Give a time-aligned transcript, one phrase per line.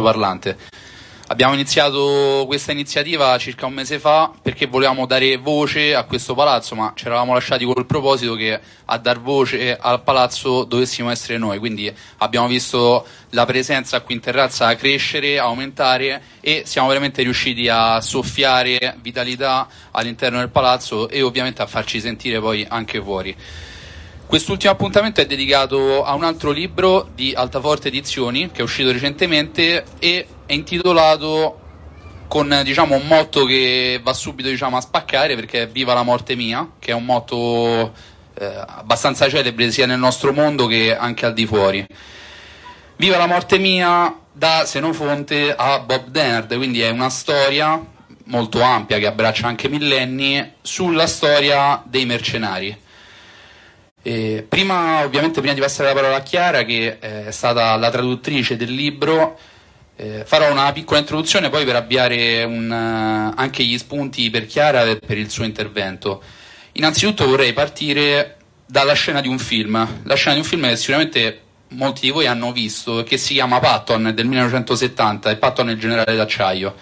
[0.00, 0.56] parlante.
[1.32, 6.74] Abbiamo iniziato questa iniziativa circa un mese fa perché volevamo dare voce a questo palazzo,
[6.74, 11.58] ma ci eravamo lasciati col proposito che a dar voce al palazzo dovessimo essere noi.
[11.58, 17.98] Quindi abbiamo visto la presenza qui in terrazza crescere, aumentare e siamo veramente riusciti a
[18.02, 23.34] soffiare vitalità all'interno del palazzo e ovviamente a farci sentire poi anche fuori.
[24.32, 29.84] Quest'ultimo appuntamento è dedicato a un altro libro di Altaforte Edizioni che è uscito recentemente
[29.98, 31.60] e è intitolato
[32.28, 36.34] con diciamo, un motto che va subito diciamo, a spaccare perché è Viva la morte
[36.34, 37.92] mia, che è un motto
[38.32, 41.86] eh, abbastanza celebre sia nel nostro mondo che anche al di fuori.
[42.96, 47.78] Viva la morte mia da Senofonte a Bob Dennard, quindi è una storia
[48.24, 52.81] molto ampia che abbraccia anche millenni sulla storia dei mercenari.
[54.02, 57.90] E prima, ovviamente, prima di passare la parola a Chiara, che eh, è stata la
[57.90, 59.38] traduttrice del libro,
[59.96, 64.84] eh, farò una piccola introduzione poi per avviare un, uh, anche gli spunti per Chiara
[64.84, 66.22] e per il suo intervento.
[66.72, 71.40] Innanzitutto vorrei partire dalla scena di un film, la scena di un film che sicuramente
[71.68, 75.78] molti di voi hanno visto, che si chiama Patton del 1970 e Patton è il
[75.78, 76.74] generale d'acciaio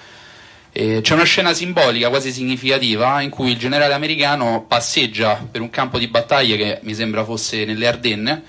[0.73, 5.71] eh, c'è una scena simbolica quasi significativa in cui il generale americano passeggia per un
[5.71, 8.43] campo di battaglie che mi sembra fosse nelle Ardenne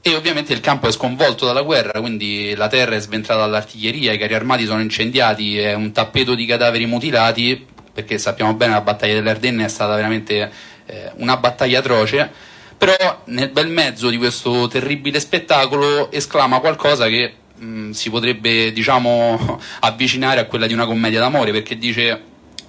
[0.00, 4.18] e ovviamente il campo è sconvolto dalla guerra, quindi la terra è sventrata dall'artiglieria, i
[4.18, 8.84] carri armati sono incendiati, è un tappeto di cadaveri mutilati, perché sappiamo bene che la
[8.84, 10.52] battaglia delle Ardenne è stata veramente
[10.86, 12.30] eh, una battaglia atroce,
[12.78, 18.72] però nel bel mezzo di questo terribile spettacolo esclama qualcosa che mh, mm, si potrebbe
[18.72, 22.22] diciamo avvicinare a quella di una commedia d'amore perché dice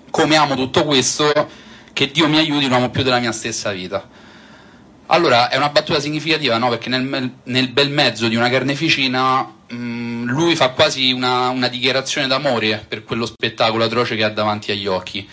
[0.09, 1.31] come amo tutto questo
[1.93, 4.07] che Dio mi aiuti non amo più della mia stessa vita
[5.07, 6.69] allora è una battuta significativa no?
[6.69, 11.67] perché nel, nel, bel mezzo di una carneficina mh, mm, lui fa quasi una, una
[11.67, 15.27] dichiarazione d'amore per quello spettacolo atroce che ha davanti agli occhi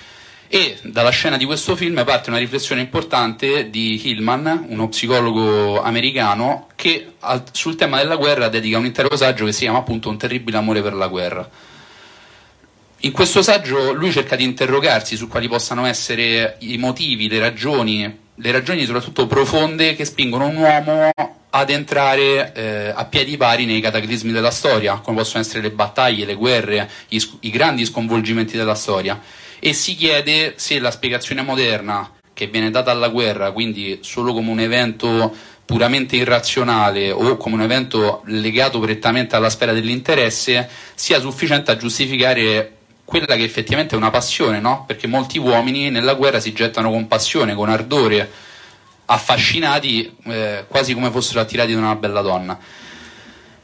[0.55, 6.69] e dalla scena di questo film parte una riflessione importante di Hillman, uno psicologo americano,
[6.77, 10.17] che al, sul tema della guerra dedica un intero saggio che si chiama appunto Un
[10.17, 11.51] terribile amore per la guerra.
[12.99, 18.19] In questo saggio lui cerca di interrogarsi su quali possano essere i motivi, le ragioni,
[18.33, 21.11] le ragioni soprattutto profonde che spingono un uomo
[21.51, 26.25] ad entrare eh, a piedi pari nei cataclismi della storia, come possono essere le battaglie,
[26.25, 29.21] le guerre, i, i grandi sconvolgimenti della storia
[29.67, 34.51] e si chiede se la spiegazione moderna che viene data alla guerra, quindi solo come
[34.51, 41.71] un evento puramente irrazionale o come un evento legato prettamente alla sfera dell'interesse, sia sufficiente
[41.71, 42.77] a giustificare
[43.07, 44.85] quella che effettivamente è una passione, no?
[44.87, 48.31] Perché molti uomini nella guerra si gettano con passione, con ardore,
[49.07, 52.59] affascinati eh, quasi come fossero attirati da una bella donna.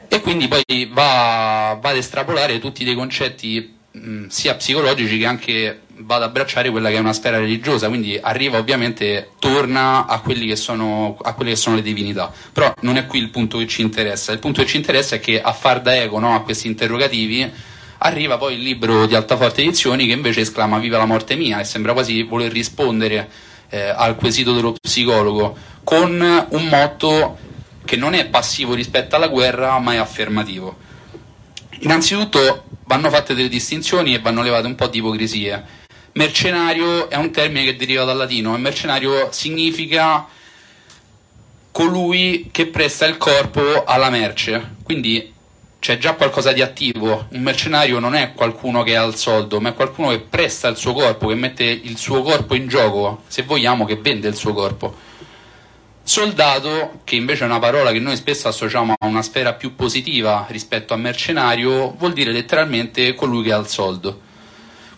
[0.09, 5.81] E quindi poi va, va ad estrapolare tutti dei concetti mh, sia psicologici che anche
[6.03, 10.47] va ad abbracciare quella che è una sfera religiosa, quindi arriva ovviamente, torna a quelle
[10.47, 12.33] che sono le divinità.
[12.53, 15.21] Però non è qui il punto che ci interessa, il punto che ci interessa è
[15.21, 17.51] che a far da eco no, a questi interrogativi
[17.99, 21.65] arriva poi il libro di Altaforte Edizioni che invece esclama viva la morte mia e
[21.65, 23.29] sembra quasi voler rispondere
[23.69, 27.39] eh, al quesito dello psicologo con un motto
[27.85, 30.89] che non è passivo rispetto alla guerra ma è affermativo.
[31.81, 35.79] Innanzitutto vanno fatte delle distinzioni e vanno levate un po' di ipocrisie
[36.13, 40.27] Mercenario è un termine che deriva dal latino e mercenario significa
[41.71, 44.77] colui che presta il corpo alla merce.
[44.83, 45.33] Quindi
[45.79, 47.27] c'è già qualcosa di attivo.
[47.31, 50.77] Un mercenario non è qualcuno che ha il soldo, ma è qualcuno che presta il
[50.77, 54.53] suo corpo, che mette il suo corpo in gioco, se vogliamo, che vende il suo
[54.53, 55.09] corpo.
[56.03, 60.45] Soldato, che invece è una parola che noi spesso associamo a una sfera più positiva
[60.49, 64.29] rispetto a mercenario, vuol dire letteralmente colui che ha il soldo.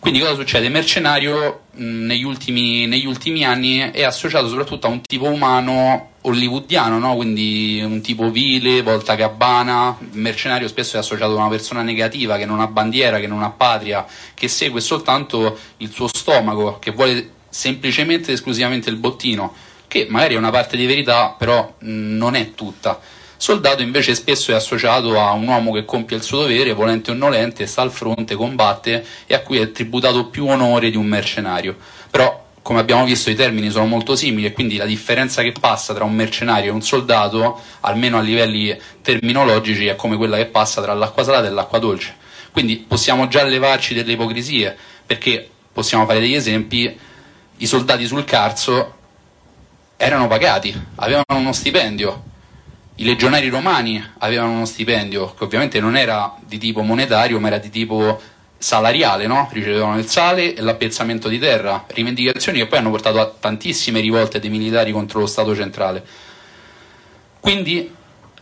[0.03, 0.69] Quindi cosa succede?
[0.69, 6.99] Mercenario mh, negli, ultimi, negli, ultimi, anni è associato soprattutto a un tipo umano hollywoodiano,
[6.99, 7.15] no?
[7.15, 9.97] quindi un tipo vile, volta gabbana.
[10.01, 13.45] Il mercenario spesso è associato a una persona negativa che non ha bandiera, che non
[13.45, 14.05] ha patria,
[14.35, 19.55] che segue soltanto il suo stomaco, che vuole semplicemente ed esclusivamente il bottino,
[19.87, 23.01] che magari è una parte di verità, però mh, non è tutta.
[23.43, 27.15] Soldato invece spesso è associato a un uomo che compie il suo dovere, volente o
[27.15, 31.77] nolente, sta al fronte, combatte e a cui è tributato più onore di un mercenario.
[32.09, 35.93] Però, come abbiamo visto, i termini sono molto simili e quindi la differenza che passa
[35.93, 40.81] tra un mercenario e un soldato, almeno a livelli terminologici, è come quella che passa
[40.81, 42.15] tra l'acqua salata e l'acqua dolce.
[42.53, 46.97] Quindi possiamo già levarci delle ipocrisie, perché possiamo fare degli esempi,
[47.57, 48.95] i soldati sul Carso
[49.97, 52.31] erano pagati, avevano uno stipendio,
[52.97, 57.59] I legionari romani avevano uno stipendio che ovviamente non era di tipo monetario, ma era
[57.59, 58.21] di tipo
[58.59, 59.49] salariale, no?
[59.51, 64.39] ricevevano il sale e l'appezzamento di terra, rivendicazioni che poi hanno portato a tantissime rivolte
[64.39, 66.05] dei militari contro lo Stato centrale.
[67.41, 67.93] Quindi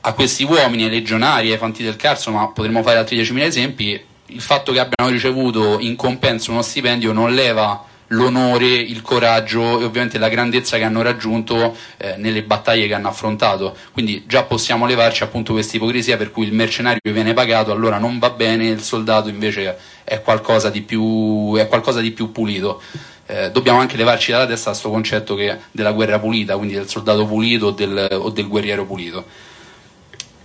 [0.02, 4.04] a questi uomini, ai legionari, ai fanti del Carso, ma potremmo fare altri 10.000 esempi,
[4.26, 9.84] il fatto che abbiano ricevuto in compenso uno stipendio non leva l'onore, il coraggio e
[9.84, 13.76] ovviamente la grandezza che hanno raggiunto eh, nelle battaglie che hanno affrontato.
[13.92, 18.18] Quindi già possiamo levarci appunto questa ipocrisia per cui il mercenario viene pagato, allora non
[18.18, 22.80] va bene, il soldato invece è qualcosa di più, qualcosa di più pulito.
[23.26, 27.26] Eh, dobbiamo anche levarci dalla testa questo concetto che, della guerra pulita, quindi del soldato
[27.26, 29.24] pulito o del, o del guerriero pulito.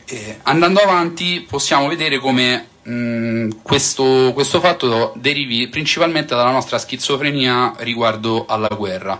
[0.07, 7.75] Eh, andando avanti possiamo vedere come mh, questo, questo, fatto derivi principalmente dalla nostra schizofrenia
[7.79, 9.19] riguardo alla guerra.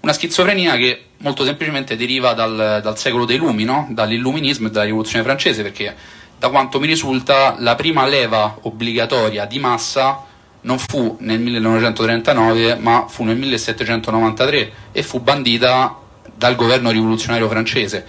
[0.00, 3.86] Una schizofrenia che molto semplicemente deriva dal, dal secolo dei lumi, no?
[3.90, 5.94] dall'illuminismo e dalla rivoluzione francese, perché
[6.38, 10.24] da quanto mi risulta la prima leva obbligatoria di massa
[10.62, 15.98] non fu nel 1939 ma fu nel 1793 e fu bandita
[16.34, 18.06] dal governo rivoluzionario francese.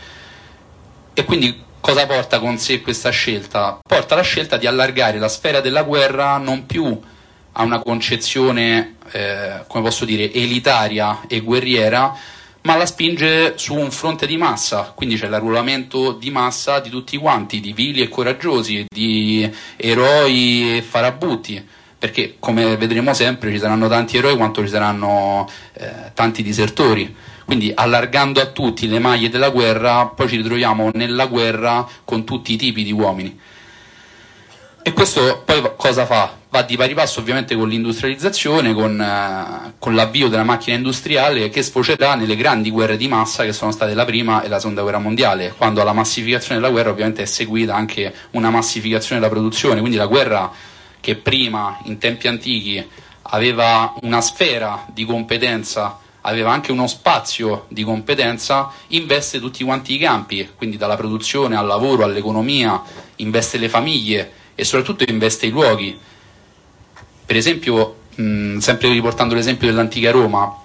[1.13, 3.79] E quindi cosa porta con sé questa scelta?
[3.85, 6.97] Porta la scelta di allargare la sfera della guerra non più
[7.53, 12.15] a una concezione, eh, come posso dire, elitaria e guerriera,
[12.61, 17.17] ma la spinge su un fronte di massa, quindi c'è l'arruolamento di massa di tutti
[17.17, 21.67] quanti, di vili e coraggiosi, di eroi e farabutti,
[21.97, 27.13] perché come vedremo sempre ci saranno tanti eroi quanto ci saranno eh, tanti disertori.
[27.45, 32.53] Quindi allargando a tutti le maglie della guerra, poi ci ritroviamo nella guerra con tutti
[32.53, 33.39] i tipi di uomini.
[34.83, 36.37] E questo poi cosa fa?
[36.49, 41.61] Va di pari passo ovviamente con l'industrializzazione, con, eh, con, l'avvio della macchina industriale che
[41.61, 44.97] sfocerà nelle grandi guerre di massa che sono state la prima e la seconda guerra
[44.97, 49.97] mondiale, quando alla massificazione della guerra ovviamente è seguita anche una massificazione della produzione, quindi
[49.97, 50.51] la guerra
[50.99, 52.83] che prima in tempi antichi
[53.21, 59.97] aveva una sfera di competenza aveva anche uno spazio di competenza, investe tutti quanti i
[59.97, 62.81] campi, quindi dalla produzione al lavoro, all'economia,
[63.17, 65.97] investe le famiglie e soprattutto investe i luoghi.
[67.25, 70.55] Per esempio, mh, sempre riportando l'esempio dell'antica Roma,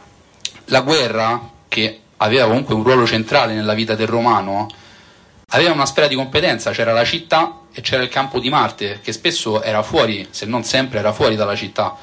[0.67, 4.69] la guerra, che aveva comunque un ruolo centrale nella vita del romano,
[5.49, 9.13] aveva una sfera di competenza, c'era la città e c'era il campo di Marte, che
[9.13, 11.97] spesso era fuori, se non sempre era fuori dalla città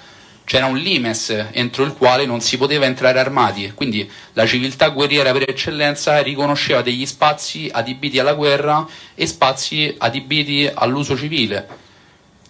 [0.45, 5.31] c'era un limes entro il quale non si poteva entrare armati, quindi la civiltà guerriera
[5.31, 8.85] per eccellenza riconosceva degli spazi adibiti alla guerra
[9.15, 11.67] e spazi adibiti all'uso civile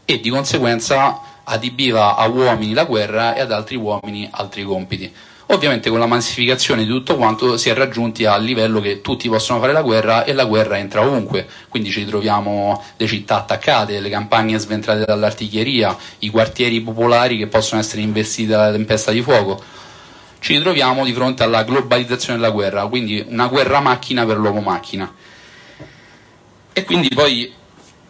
[0.05, 5.13] e di conseguenza adibiva a uomini la guerra e ad altri uomini altri compiti.
[5.47, 9.59] Ovviamente con la massificazione di tutto quanto si è raggiunti al livello che tutti possono
[9.59, 14.09] fare la guerra e la guerra entra ovunque, quindi ci troviamo le città attaccate, le
[14.09, 19.61] campagne sventrate dall'artiglieria, i quartieri popolari che possono essere investiti dalla tempesta di fuoco.
[20.39, 25.13] Ci troviamo di fronte alla globalizzazione della guerra, quindi una guerra macchina per l'uomo macchina.
[26.71, 27.53] E quindi poi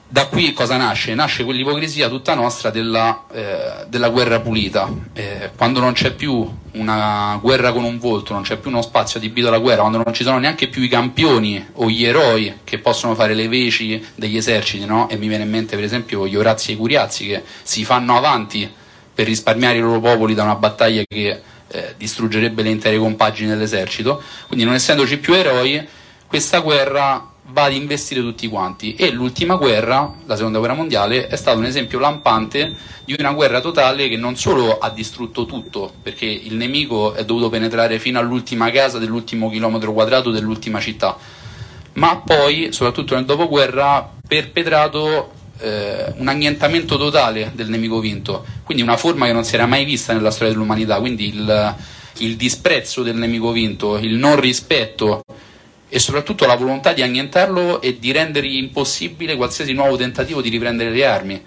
[0.07, 1.15] da qui cosa nasce?
[1.15, 4.87] Nasce quell'ipocrisia tutta nostra della, eh, della guerra pulita.
[5.13, 9.19] Eh, quando non c'è più una guerra con un volto, non c'è più uno spazio
[9.19, 12.77] adibito alla guerra, quando non ci sono neanche più i campioni o gli eroi che
[12.77, 15.09] possono fare le veci degli eserciti, no?
[15.09, 18.15] e mi viene in mente per esempio gli Orazzi e i Curiazzi che si fanno
[18.15, 18.71] avanti
[19.13, 24.21] per risparmiare i loro popoli da una battaglia che eh, distruggerebbe le intere compagini dell'esercito,
[24.47, 25.83] quindi non essendoci più eroi,
[26.27, 28.95] questa guerra va ad investire tutti quanti.
[28.95, 33.59] E l'ultima guerra, la seconda guerra mondiale, è stato un esempio lampante di una guerra
[33.59, 38.71] totale che non solo ha distrutto tutto, perché il nemico è dovuto penetrare fino all'ultima
[38.71, 41.17] casa dell'ultimo chilometro quadrato dell'ultima città,
[41.93, 48.97] ma poi, soprattutto nel dopoguerra, perpetrato eh, un annientamento totale del nemico vinto, quindi una
[48.97, 51.75] forma che non si era mai vista nella storia dell'umanità, quindi il,
[52.17, 55.23] il disprezzo del nemico vinto, il non rispetto
[55.93, 60.89] e soprattutto la volontà di annientarlo e di rendere impossibile qualsiasi nuovo tentativo di riprendere
[60.89, 61.43] le armi.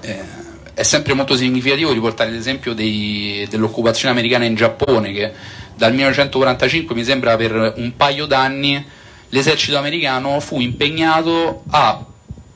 [0.00, 0.22] Eh,
[0.72, 5.30] è sempre molto significativo riportare l'esempio dei, dell'occupazione americana in Giappone che
[5.76, 8.82] dal 1945 mi sembra per un paio d'anni
[9.28, 12.02] l'esercito americano fu impegnato a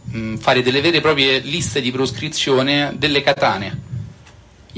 [0.05, 3.88] mh, fare delle vere e proprie liste di proscrizione delle katane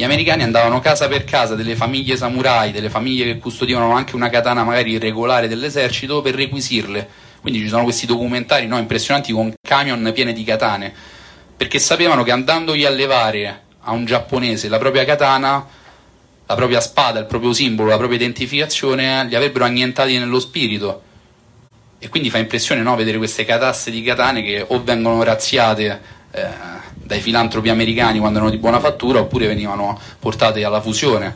[0.01, 4.31] gli americani andavano casa per casa delle famiglie samurai, delle famiglie che custodivano anche una
[4.31, 7.07] katana magari irregolare dell'esercito per requisirle.
[7.43, 10.91] Quindi ci sono questi documentari no, impressionanti con camion pieni di katane,
[11.55, 15.67] perché sapevano che andandogli a levare a un giapponese la propria katana,
[16.47, 21.03] la propria spada, il proprio simbolo, la propria identificazione, li avrebbero annientati nello spirito.
[21.99, 26.80] e quindi fa impressione no, vedere queste catasse di katane che o vengono razziate eh,
[27.11, 31.35] dai filantropi americani quando erano di buona fattura oppure venivano portate alla fusione.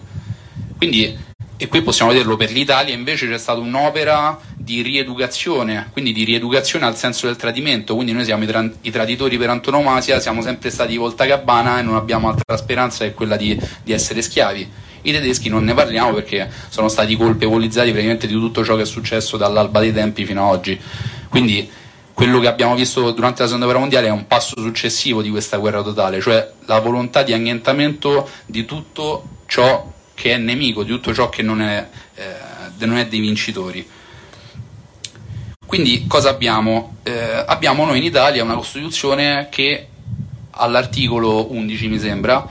[0.77, 1.19] Quindi,
[1.57, 6.85] e qui possiamo vederlo per l'Italia, invece c'è stata un'opera di rieducazione, quindi di rieducazione
[6.85, 10.71] al senso del tradimento, quindi noi siamo i, tra- i traditori per antonomasia, siamo sempre
[10.71, 14.71] stati volta gabbana e non abbiamo altra speranza che quella di, di essere schiavi.
[15.03, 18.87] I tedeschi non ne parliamo perché sono stati colpevolizzati praticamente di tutto ciò che è
[18.87, 20.81] successo dall'alba dei tempi fino ad oggi.
[21.29, 21.69] Quindi
[22.15, 25.57] quello che abbiamo visto durante la seconda guerra mondiale è un passo successivo di questa
[25.57, 31.13] guerra totale, cioè la volontà di annientamento di tutto ciò che è nemico, di tutto
[31.13, 33.87] ciò che non è, eh, non è dei vincitori.
[35.67, 36.99] Quindi cosa abbiamo?
[37.03, 39.89] Eh, abbiamo noi in Italia una Costituzione che
[40.51, 42.49] all'articolo 11 mi sembra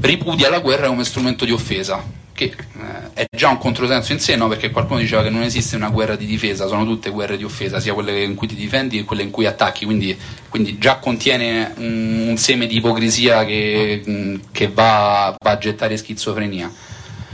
[0.00, 2.04] ripudia la guerra come strumento di offesa,
[2.36, 4.46] che eh, è già un controsenso in sé, no?
[4.46, 7.80] perché qualcuno diceva che non esiste una guerra di difesa, sono tutte guerre di offesa,
[7.80, 10.16] sia quelle in cui ti difendi che quelle in cui attacchi, quindi,
[10.48, 15.96] quindi già contiene un, un, seme di ipocrisia che, mm, che va, va a gettare
[15.96, 16.70] schizofrenia,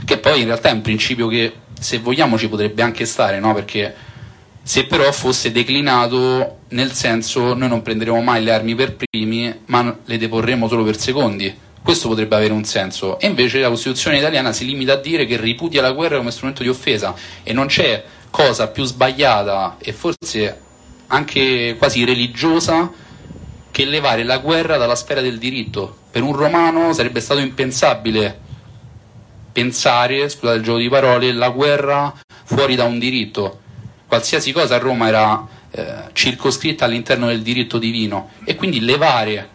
[0.05, 3.53] che poi in realtà è un principio che se vogliamo ci potrebbe anche stare, no?
[3.53, 3.93] perché
[4.63, 9.97] se però fosse declinato nel senso noi non prenderemo mai le armi per primi, ma
[10.05, 13.19] le deporremo solo per secondi questo potrebbe avere un senso.
[13.19, 16.63] E invece la Costituzione italiana si limita a dire che ripudia la guerra come strumento
[16.63, 17.13] di offesa
[17.43, 20.61] e non c'è cosa più sbagliata e forse
[21.07, 22.91] anche quasi religiosa
[23.69, 25.97] che levare la guerra dalla sfera del diritto.
[26.09, 28.39] Per un romano sarebbe stato impensabile
[29.51, 32.13] pensare, scusate il gioco di parole, la guerra
[32.43, 33.59] fuori da un diritto.
[34.07, 39.49] Qualsiasi cosa a Roma era eh, circoscritta all'interno del diritto divino e quindi levare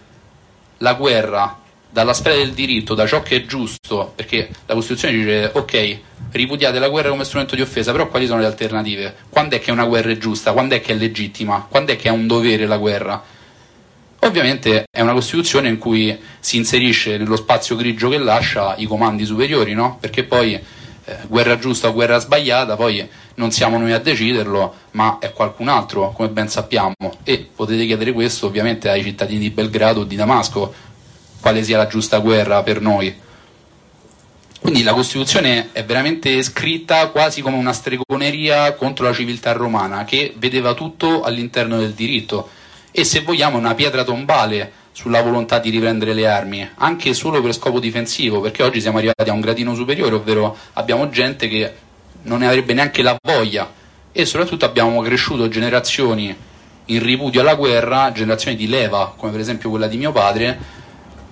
[0.79, 1.59] la guerra
[1.91, 5.99] dalla sfera del diritto, da ciò che è giusto, perché la Costituzione dice ok,
[6.33, 9.15] ripudiate la guerra come strumento di offesa, però quali sono le alternative?
[9.29, 10.53] Quando è che una guerra è giusta?
[10.53, 11.67] Quando è che è legittima?
[11.69, 13.23] Quando è che è un dovere la guerra?
[14.21, 19.25] Ovviamente è una Costituzione in cui si inserisce nello spazio grigio che lascia i comandi
[19.25, 19.97] superiori, no?
[20.01, 25.19] Perché poi eh, guerra giusta o guerra sbagliata, poi non siamo noi a deciderlo, ma
[25.21, 26.95] è qualcun altro, come ben sappiamo.
[27.23, 30.75] E potete chiedere questo ovviamente ai cittadini di Belgrado o di Damasco,
[31.41, 33.27] quale sia la giusta guerra per noi.
[34.61, 40.35] Quindi la Costituzione è veramente scritta quasi come una stregoneria contro la civiltà romana che
[40.37, 42.51] vedeva tutto all'interno del diritto
[42.91, 47.55] e se vogliamo una pietra tombale sulla volontà di riprendere le armi, anche solo per
[47.55, 51.73] scopo difensivo, perché oggi siamo arrivati a un gradino superiore, ovvero abbiamo gente che
[52.23, 53.73] non ne avrebbe neanche la voglia
[54.11, 56.37] e soprattutto abbiamo cresciuto generazioni
[56.87, 60.59] in ripudio alla guerra, generazioni di leva, come per esempio quella di mio padre,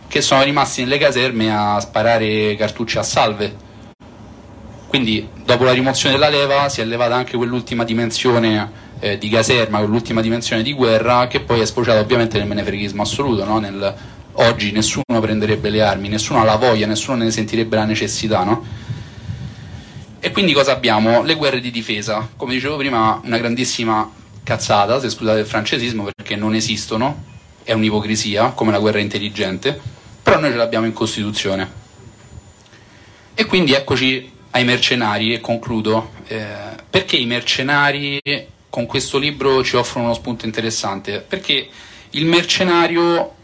[0.08, 3.64] che sono rimasti nelle caserme a sparare cartucce a salve.
[4.86, 9.78] Quindi dopo la rimozione della leva si è levata anche quell'ultima dimensione eh, di caserma,
[9.78, 13.58] quell'ultima dimensione di guerra che poi è sfociata ovviamente nel menefreghismo assoluto, no?
[13.58, 13.94] nel,
[14.32, 18.44] oggi nessuno prenderebbe le armi, nessuno ha la voglia, nessuno ne sentirebbe la necessità.
[18.44, 18.64] No?
[20.20, 21.22] E quindi cosa abbiamo?
[21.22, 24.10] Le guerre di difesa, come dicevo prima una grandissima
[24.42, 27.24] cazzata, se scusate il francesismo, perché non esistono,
[27.64, 29.94] è un'ipocrisia, come la guerra intelligente
[30.26, 31.70] però noi ce l'abbiamo in Costituzione.
[33.32, 36.10] E quindi eccoci ai mercenari e concludo.
[36.26, 36.44] Eh,
[36.90, 38.20] perché i mercenari
[38.68, 41.20] con questo libro ci offrono uno spunto interessante?
[41.20, 41.68] Perché
[42.10, 43.34] il mercenario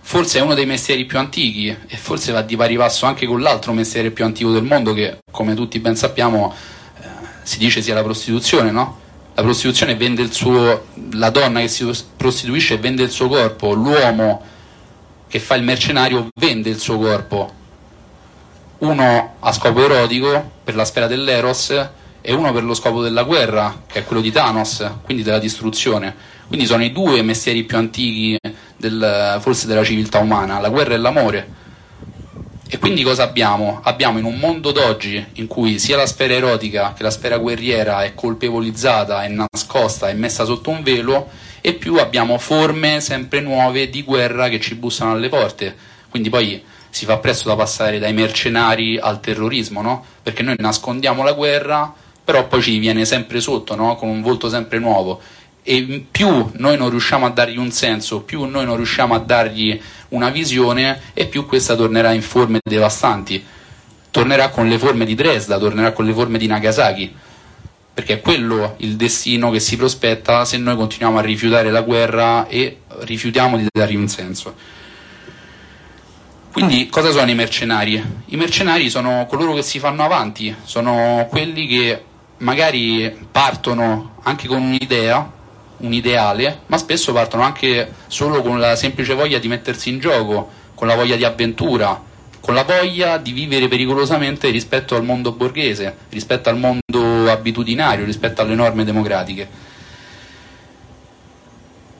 [0.00, 3.40] forse è uno dei mestieri più antichi e forse va di pari passo anche con
[3.40, 6.52] l'altro mestiere più antico del mondo che, come tutti ben sappiamo,
[7.00, 7.06] eh,
[7.44, 8.98] si dice sia la prostituzione, no?
[9.34, 14.56] La prostituzione vende il suo, la donna che si prostituisce vende il suo corpo, l'uomo
[15.28, 17.52] che fa il mercenario vende il suo corpo,
[18.78, 21.88] uno a scopo erotico per la sfera dell'Eros
[22.20, 26.14] e uno per lo scopo della guerra, che è quello di Thanos, quindi della distruzione.
[26.46, 28.38] Quindi sono i due mestieri più antichi
[28.76, 31.56] del, forse della civiltà umana, la guerra e l'amore.
[32.70, 33.80] E quindi cosa abbiamo?
[33.82, 38.04] Abbiamo in un mondo d'oggi in cui sia la sfera erotica che la sfera guerriera
[38.04, 41.28] è colpevolizzata, è nascosta, è messa sotto un velo,
[41.60, 45.74] e più abbiamo forme sempre nuove di guerra che ci bussano alle porte.
[46.08, 50.04] Quindi poi si fa presto da passare dai mercenari al terrorismo, no?
[50.22, 51.92] Perché noi nascondiamo la guerra,
[52.24, 53.96] però poi ci viene sempre sotto, no?
[53.96, 55.20] Con un volto sempre nuovo.
[55.62, 59.78] E più noi non riusciamo a dargli un senso, più noi non riusciamo a dargli
[60.10, 63.44] una visione, e più questa tornerà in forme devastanti.
[64.10, 67.14] Tornerà con le forme di Dresda, tornerà con le forme di Nagasaki
[67.98, 72.46] perché è quello il destino che si prospetta se noi continuiamo a rifiutare la guerra
[72.46, 74.54] e rifiutiamo di dargli un senso.
[76.52, 78.00] Quindi cosa sono i mercenari?
[78.26, 82.04] I mercenari sono coloro che si fanno avanti, sono quelli che
[82.36, 85.32] magari partono anche con un'idea,
[85.78, 90.48] un ideale, ma spesso partono anche solo con la semplice voglia di mettersi in gioco,
[90.76, 92.00] con la voglia di avventura,
[92.38, 96.87] con la voglia di vivere pericolosamente rispetto al mondo borghese, rispetto al mondo
[97.30, 99.48] abitudinario, rispetto alle norme democratiche.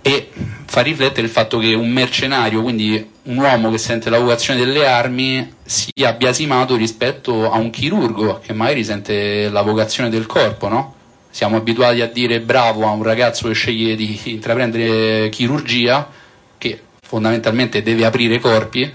[0.02, 0.30] E
[0.66, 4.86] fa riflettere il fatto che un mercenario, quindi un uomo che sente la vocazione delle
[4.86, 10.94] armi, sia biasimato rispetto a un chirurgo che magari sente la vocazione del corpo, no?
[11.30, 16.08] Siamo abituati a dire bravo a un ragazzo che sceglie di intraprendere chirurgia,
[16.56, 18.90] che fondamentalmente deve aprire corpi,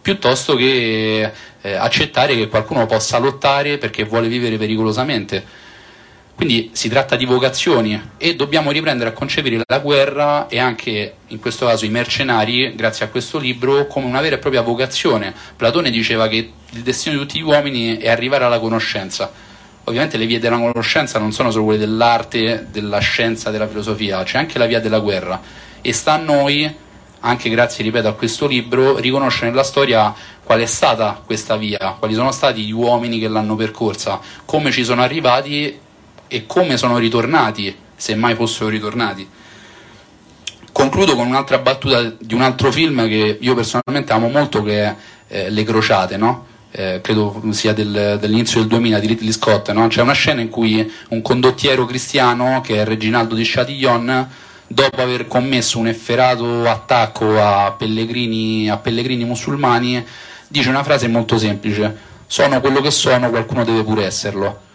[0.00, 1.30] piuttosto che
[1.60, 5.44] eh, accettare che qualcuno possa lottare perché vuole vivere pericolosamente.
[6.38, 11.40] Quindi si tratta di vocazioni e dobbiamo riprendere a concepire la guerra e anche in
[11.40, 15.34] questo caso i mercenari, grazie a questo libro, come una vera e propria vocazione.
[15.56, 19.32] Platone diceva che il destino di tutti gli uomini è arrivare alla conoscenza.
[19.82, 24.38] Ovviamente le vie della conoscenza non sono solo quelle dell'arte, della scienza, della filosofia, c'è
[24.38, 25.42] anche la via della guerra
[25.80, 26.72] e sta a noi,
[27.18, 30.14] anche grazie, ripeto, a questo libro, riconoscere nella storia
[30.44, 34.84] qual è stata questa via, quali sono stati gli uomini che l'hanno percorsa, come ci
[34.84, 35.86] sono arrivati
[36.28, 39.28] e come sono ritornati, se mai fossero ritornati.
[40.70, 44.96] Concludo con un'altra battuta di un altro film che io personalmente amo molto, che è
[45.26, 46.46] eh, Le Crociate, no?
[46.70, 49.70] eh, credo sia del, dell'inizio del 2000 di Ridley Scott.
[49.72, 49.88] No?
[49.88, 54.28] C'è una scena in cui un condottiero cristiano, che è Reginaldo di Chatillon,
[54.66, 60.04] dopo aver commesso un efferato attacco a pellegrini, a pellegrini musulmani,
[60.46, 64.66] dice una frase molto semplice: Sono quello che sono, qualcuno deve pure esserlo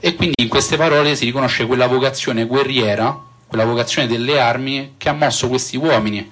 [0.00, 5.08] e quindi in queste parole si riconosce quella vocazione guerriera, quella vocazione delle armi che
[5.08, 6.30] ha mosso questi uomini,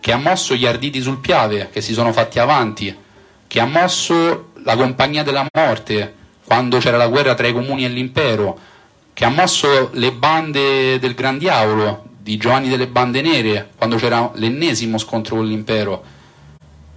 [0.00, 2.94] che ha mosso gli arditi sul Piave, che si sono fatti avanti,
[3.46, 7.88] che ha mosso la compagnia della morte, quando c'era la guerra tra i comuni e
[7.88, 8.58] l'impero,
[9.14, 14.30] che ha mosso le bande del Gran Diavolo, di Giovanni delle Bande Nere, quando c'era
[14.34, 16.04] l'ennesimo scontro con l'impero.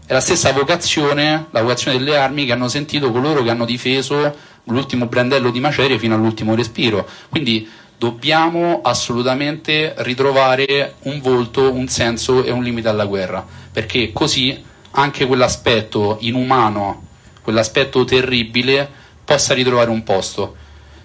[0.05, 4.49] È la stessa vocazione, la vocazione delle armi che hanno sentito coloro che hanno difeso
[4.65, 7.07] l'ultimo brandello di macerie fino all'ultimo respiro.
[7.29, 14.63] Quindi dobbiamo assolutamente ritrovare un volto, un senso e un limite alla guerra, perché così
[14.91, 17.07] anche quell'aspetto inumano,
[17.41, 18.89] quell'aspetto terribile
[19.23, 20.55] possa ritrovare un posto.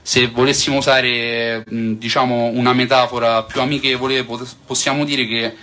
[0.00, 4.24] Se volessimo usare diciamo, una metafora più amichevole,
[4.64, 5.54] possiamo dire che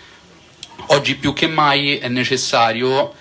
[0.87, 3.13] oggi più che mai è necessario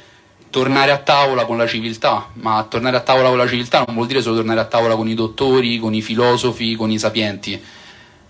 [0.52, 4.06] tornare a tavola con la civiltà, ma tornare a tavola con la civiltà non vuol
[4.06, 7.58] dire solo tornare a tavola con i dottori, con i filosofi, con i sapienti,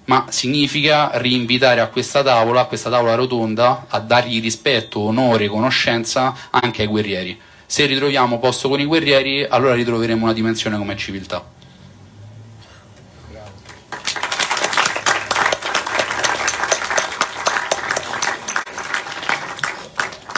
[0.05, 6.33] ma significa rinvitare a questa tavola, a questa tavola rotonda, a dargli rispetto, onore, conoscenza
[6.51, 7.37] anche ai guerrieri.
[7.67, 11.45] Se ritroviamo posto con i guerrieri, allora ritroveremo una dimensione come civiltà.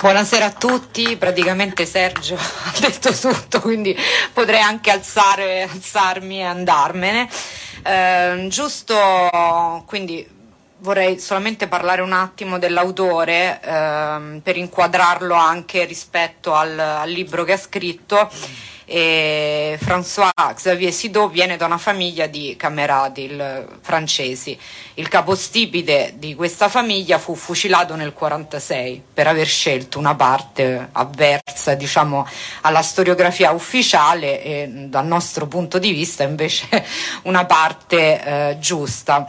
[0.04, 3.96] Buonasera a tutti, praticamente Sergio ha detto tutto, quindi
[4.34, 7.26] potrei anche alzare, alzarmi e andarmene.
[7.82, 10.28] Eh, giusto, quindi
[10.80, 17.52] vorrei solamente parlare un attimo dell'autore eh, per inquadrarlo anche rispetto al, al libro che
[17.52, 18.30] ha scritto
[18.84, 23.30] e François Xavier Sido viene da una famiglia di camerati
[23.80, 24.58] francesi.
[24.94, 31.74] Il capostipite di questa famiglia fu fucilato nel 1946 per aver scelto una parte avversa
[31.74, 32.26] diciamo,
[32.62, 36.84] alla storiografia ufficiale e dal nostro punto di vista invece
[37.24, 39.26] una parte eh, giusta.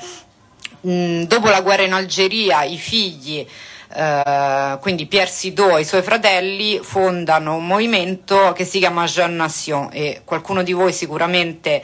[0.87, 3.47] Mm, dopo la guerra in Algeria i figli
[3.95, 9.35] Uh, quindi Pierre Sido e i suoi fratelli fondano un movimento che si chiama Jeune
[9.35, 11.81] Nation e qualcuno di voi sicuramente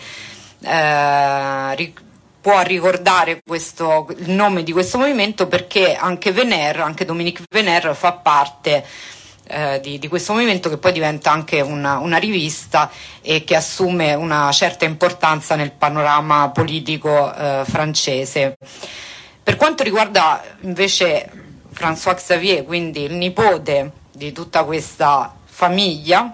[0.59, 2.01] uh, ric-
[2.41, 8.11] può ricordare questo, il nome di questo movimento perché anche Vener, anche Dominique Vener fa
[8.11, 8.85] parte
[9.49, 14.15] uh, di, di, questo movimento che poi diventa anche una, una, rivista e che assume
[14.15, 17.31] una certa importanza nel panorama politico
[17.63, 18.57] francese.
[19.41, 21.40] Per quanto riguarda invece
[21.81, 26.31] François Xavier, quindi il nipote di tutta questa famiglia,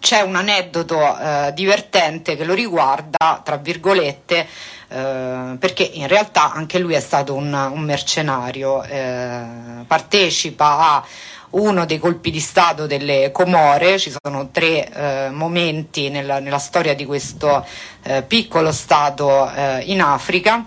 [0.00, 4.46] c'è un aneddoto eh, divertente che lo riguarda, tra virgolette,
[4.88, 9.44] eh, perché in realtà anche lui è stato un, un mercenario, eh,
[9.86, 11.04] partecipa a
[11.50, 16.94] uno dei colpi di Stato delle Comore, ci sono tre eh, momenti nella, nella, storia
[16.94, 17.66] di questo
[18.04, 20.64] eh, piccolo Stato eh, in Africa.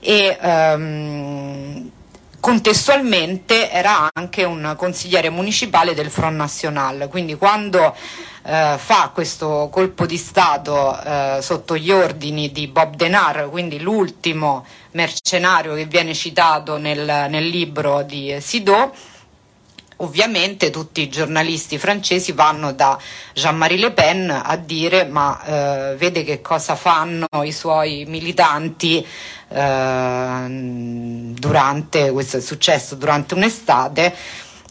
[0.00, 1.90] E ehm,
[2.44, 7.96] contestualmente era anche un consigliere municipale del Front National, quindi quando
[8.44, 14.66] eh, fa questo colpo di Stato eh, sotto gli ordini di Bob Denard, quindi l'ultimo
[14.90, 18.92] mercenario che viene citato nel, nel libro di Sido,
[19.98, 22.98] Ovviamente tutti i giornalisti francesi vanno da
[23.32, 29.06] Jean-Marie Le Pen a dire ma eh, vede che cosa fanno i suoi militanti
[29.48, 30.46] eh,
[31.38, 34.14] durante, questo è successo durante un'estate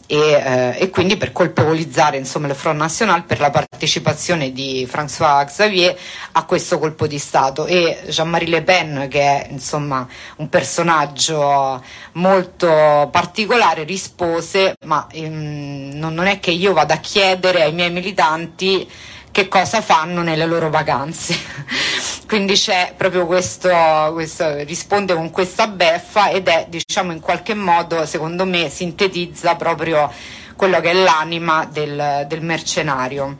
[0.06, 5.44] e, eh, e, quindi per colpevolizzare insomma, il Front National per la partecipazione di François
[5.46, 5.96] Xavier
[6.32, 13.08] a questo colpo di Stato e Jean-Marie Le Pen che è insomma, un personaggio molto
[13.10, 18.88] particolare rispose ma ehm, non è che io vada a chiedere ai miei militanti
[19.30, 21.36] che cosa fanno nelle loro vacanze.
[22.26, 23.68] Quindi c'è proprio questo,
[24.12, 30.10] questo, risponde con questa beffa ed è diciamo in qualche modo secondo me sintetizza proprio
[30.56, 33.36] quello che è l'anima del, del mercenario.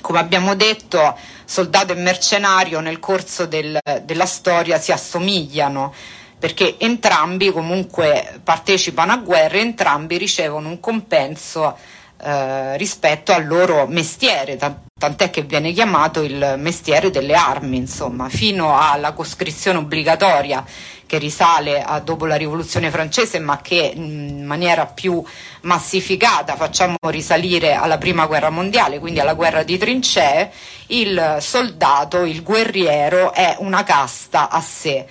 [0.00, 5.94] Come abbiamo detto, soldato e mercenario nel corso del, della storia si assomigliano
[6.38, 11.78] perché entrambi comunque partecipano a guerre, entrambi ricevono un compenso
[12.24, 18.78] eh, rispetto al loro mestiere, tant'è che viene chiamato il mestiere delle armi, insomma, fino
[18.78, 20.64] alla coscrizione obbligatoria
[21.04, 25.22] che risale a dopo la rivoluzione francese, ma che in maniera più
[25.62, 30.52] massificata facciamo risalire alla prima guerra mondiale, quindi alla guerra di trincee,
[30.86, 35.06] il soldato, il guerriero è una casta a sé,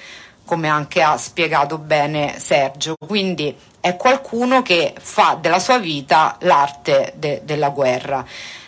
[0.46, 2.96] come anche ha spiegato bene Sergio.
[2.98, 8.24] Quindi è qualcuno che fa della sua vita l'arte de- della guerra.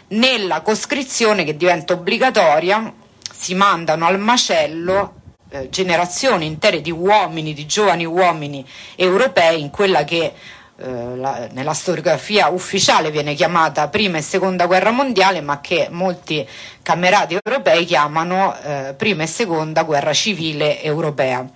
[0.09, 2.91] Nella coscrizione che diventa obbligatoria
[3.31, 10.03] si mandano al macello eh, generazioni intere di uomini, di giovani uomini europei in quella
[10.03, 10.33] che
[10.75, 16.45] eh, la, nella storiografia ufficiale viene chiamata prima e seconda guerra mondiale, ma che molti
[16.81, 21.47] camerati europei chiamano eh, prima e seconda guerra civile europea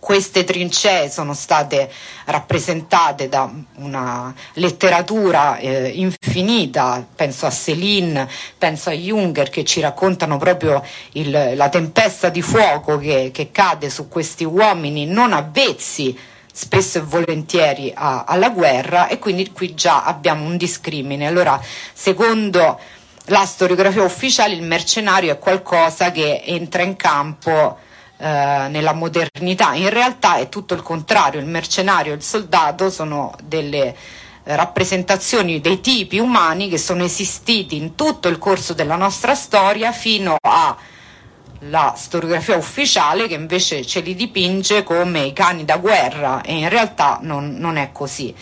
[0.00, 1.88] queste trincee sono state
[2.24, 10.38] rappresentate da una letteratura eh, infinita, penso a Céline, penso a Junger che ci raccontano
[10.38, 10.82] proprio
[11.12, 16.18] il, la tempesta di fuoco che, che, cade su questi uomini non avvezzi
[16.52, 21.26] spesso e volentieri a, alla guerra e quindi qui già abbiamo un discrimine.
[21.26, 21.60] Allora,
[21.92, 22.80] secondo
[23.26, 27.78] la storiografia ufficiale il mercenario è qualcosa che entra in campo
[28.22, 29.72] eh, nella modernità.
[29.72, 33.96] In realtà è tutto il contrario, il mercenario e il soldato sono delle
[34.44, 39.90] eh, rappresentazioni dei tipi umani che sono esistiti in tutto il corso della nostra storia
[39.92, 46.58] fino alla storiografia ufficiale che invece ce li dipinge come i cani da guerra e
[46.58, 48.34] in realtà non, non è così.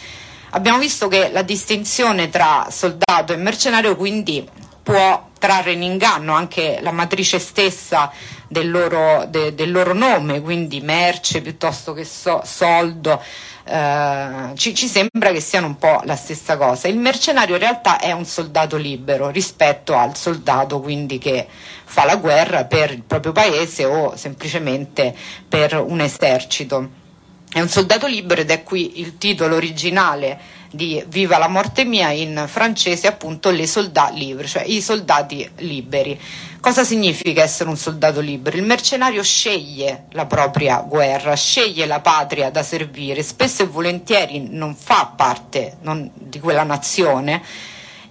[0.50, 4.44] Abbiamo visto che la distinzione tra soldato e mercenario quindi
[4.82, 8.10] può trarre in inganno anche la matrice stessa
[8.48, 13.22] del loro, de, del loro nome, quindi merce piuttosto che so, soldo.
[13.64, 16.88] Uh, ci, ci, sembra che siano un po' la stessa cosa.
[16.88, 21.46] Il mercenario in realtà è un soldato libero rispetto al soldato quindi che
[21.84, 25.14] fa la guerra per il proprio paese o semplicemente
[25.46, 26.88] per un esercito.
[27.50, 32.10] È un soldato libero ed è qui il titolo originale di Viva la morte mia
[32.10, 36.20] in francese appunto les soldats libres, cioè i soldati liberi.
[36.60, 38.56] Cosa significa essere un soldato libero?
[38.56, 44.74] Il mercenario sceglie la propria guerra, sceglie la patria da servire, spesso e volentieri non
[44.74, 47.42] fa parte non, di quella nazione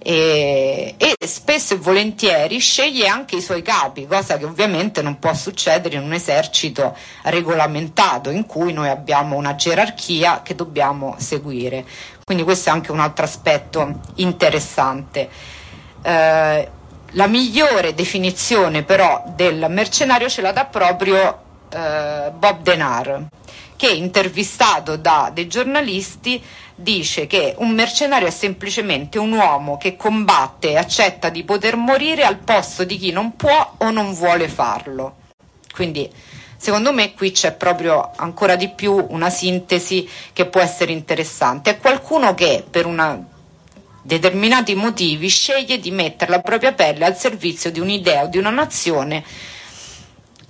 [0.10, 5.34] e, e, spesso e volentieri sceglie anche i suoi capi, cosa che ovviamente non può
[5.34, 11.86] succedere in un esercito regolamentato in cui noi abbiamo una gerarchia che dobbiamo seguire.
[12.24, 15.30] Quindi questo è anche un altro aspetto interessante.
[16.02, 16.70] Eh,
[17.12, 23.28] la migliore definizione però del mercenario ce la dà proprio eh, Bob Denard,
[23.78, 26.44] che intervistato da dei giornalisti
[26.76, 32.24] dice che un mercenario è semplicemente un uomo che combatte e accetta di poter morire
[32.24, 35.16] al posto di chi non può o non vuole farlo.
[35.74, 36.12] Quindi
[36.58, 41.70] secondo me qui c'è proprio ancora di più una sintesi che può essere interessante.
[41.70, 43.26] È qualcuno che per una
[44.02, 48.50] determinati motivi sceglie di mettere la propria pelle al servizio di un'idea o di una
[48.50, 49.24] nazione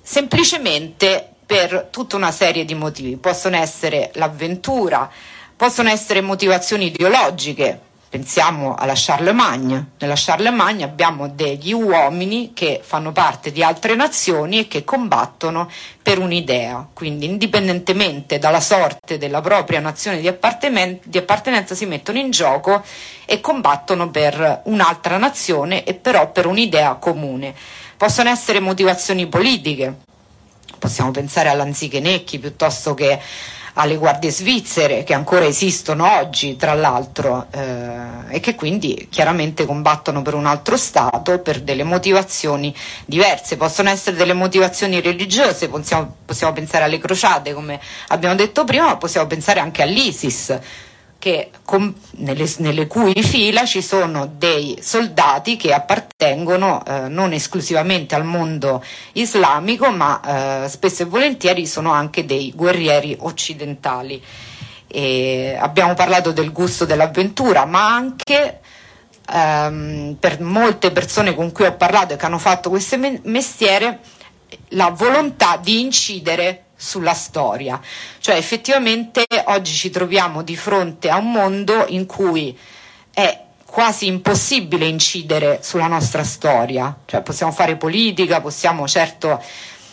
[0.08, 3.18] semplicemente per tutta una serie di motivi.
[3.18, 5.10] Possono essere l'avventura,
[5.56, 9.92] possono essere motivazioni ideologiche, Pensiamo alla Charlemagne.
[10.00, 15.70] Nella Charlemagne abbiamo degli uomini che fanno parte di altre nazioni e che combattono
[16.02, 16.88] per un'idea.
[16.94, 22.82] Quindi, indipendentemente dalla sorte della propria nazione di, appartenen- di appartenenza, si mettono in gioco
[23.26, 27.54] e combattono per un'altra nazione e però per un'idea comune.
[27.98, 29.96] Possono essere motivazioni politiche,
[30.78, 33.20] possiamo pensare all'Anzichenecchi piuttosto che
[33.78, 40.22] alle guardie svizzere che ancora esistono oggi, tra l'altro, eh, e che quindi chiaramente combattono
[40.22, 42.74] per un altro Stato per delle motivazioni
[43.06, 43.56] diverse.
[43.56, 48.98] Possono essere delle motivazioni religiose, possiamo, possiamo pensare alle crociate, come abbiamo detto prima, ma
[48.98, 50.60] possiamo pensare anche all'ISIS
[51.28, 58.16] che, com, nelle, nelle, cui fila ci sono dei soldati che appartengono eh, non esclusivamente
[58.16, 64.24] al mondo islamico, ma eh, spesso e volentieri sono anche dei guerrieri occidentali.
[64.88, 68.62] E abbiamo parlato del gusto dell'avventura, ma anche
[69.30, 74.00] ehm, per molte persone con cui ho parlato e che hanno fatto questo mestiere,
[74.70, 77.82] la volontà di incidere sulla storia.
[78.20, 82.58] Cioè effettivamente oggi ci troviamo di fronte a un mondo in cui
[83.12, 89.44] è quasi impossibile incidere sulla nostra storia, cioè possiamo fare politica, possiamo certo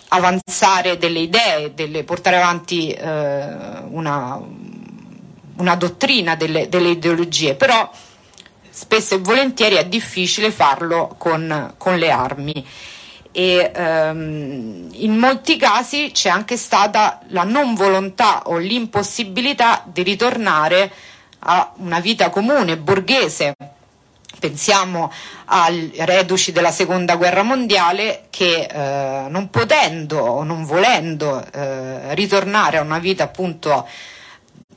[0.09, 3.45] avanzare delle idee, delle, portare avanti eh,
[3.89, 4.41] una,
[5.57, 7.91] una, dottrina, delle, delle, ideologie, però
[8.71, 12.67] spesso e volentieri è difficile farlo con, con le armi
[13.37, 20.93] e ehm, in molti casi c'è anche stata la non volontà o l'impossibilità di ritornare
[21.41, 23.57] a una vita comune, borghese.
[24.39, 25.11] Pensiamo
[25.47, 32.77] ai reduci della seconda guerra mondiale che eh, non potendo o non volendo eh, ritornare
[32.77, 33.89] a una vita appunto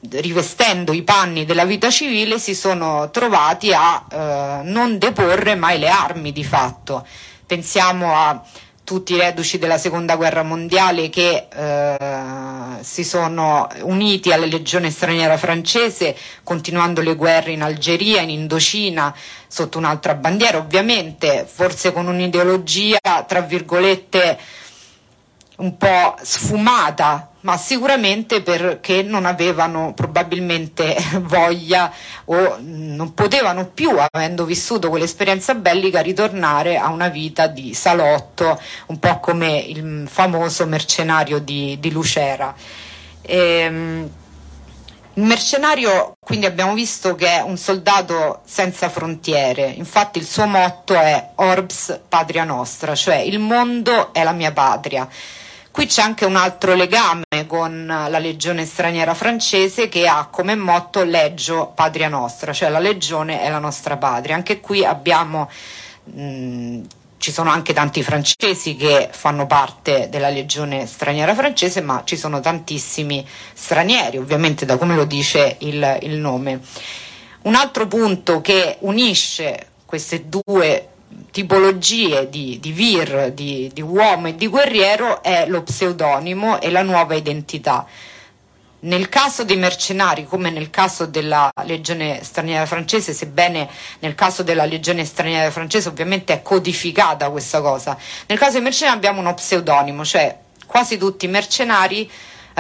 [0.10, 5.90] rivestendo i panni della vita civile si sono trovati a eh, non deporre mai le
[5.90, 7.06] armi di fatto
[7.48, 8.44] pensiamo a
[8.84, 15.36] tutti i reduci della seconda guerra mondiale che eh, si sono uniti alla legione straniera
[15.36, 19.14] francese, continuando le guerre in Algeria, in Indocina,
[19.48, 24.40] sotto un'altra bandiera, ovviamente, forse con un'ideologia, tra virgolette,
[25.58, 31.92] un po' sfumata, ma sicuramente perché non avevano probabilmente voglia
[32.26, 39.00] o non potevano più, avendo vissuto quell'esperienza bellica, ritornare a una vita di salotto, un
[39.00, 42.54] po' come il famoso mercenario di, di Lucera.
[43.22, 44.10] Ehm,
[45.18, 50.94] il mercenario, quindi abbiamo visto che è un soldato senza frontiere, infatti il suo motto
[50.94, 55.10] è Orbs Patria Nostra, cioè il mondo è la mia patria.
[55.78, 61.04] Qui c'è anche un altro legame con la legione straniera francese che ha come motto
[61.04, 64.34] Leggio Patria Nostra, cioè la legione è la nostra patria.
[64.34, 65.48] Anche qui abbiamo
[66.04, 66.82] mh,
[67.20, 72.40] ci sono anche tanti francesi che fanno parte della legione straniera francese, ma ci sono
[72.40, 76.60] tantissimi stranieri, ovviamente da come lo dice il, il nome.
[77.44, 80.88] Un altro punto che unisce queste due
[81.32, 86.82] tipologie di, di vir, di, di uomo e di guerriero è lo pseudonimo e la
[86.82, 87.86] nuova identità.
[88.80, 93.68] Nel caso dei mercenari, come nel caso della legione straniera francese, sebbene
[94.00, 98.98] nel caso della legione straniera francese ovviamente è codificata questa cosa, nel caso dei mercenari
[98.98, 102.10] abbiamo uno pseudonimo, cioè quasi tutti i mercenari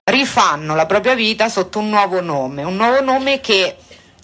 [0.05, 3.75] rifanno la propria vita sotto un nuovo nome, un nuovo nome che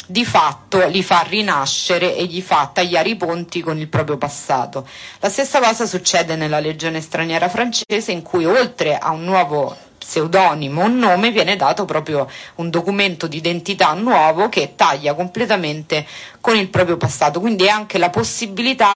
[0.05, 4.87] di fatto li fa rinascere e gli fa tagliare i ponti con il proprio passato.
[5.19, 10.83] La stessa cosa succede nella Legione straniera francese in cui oltre a un nuovo pseudonimo,
[10.83, 16.05] un nome, viene dato proprio un documento di identità nuovo che taglia completamente
[16.41, 18.91] con il proprio passato, quindi è anche la possibilità